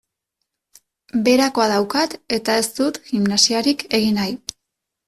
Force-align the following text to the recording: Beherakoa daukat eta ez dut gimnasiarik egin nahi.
Beherakoa 1.27 1.67
daukat 1.73 2.17
eta 2.39 2.59
ez 2.63 2.67
dut 2.81 2.99
gimnasiarik 3.13 3.87
egin 4.01 4.21
nahi. 4.25 4.39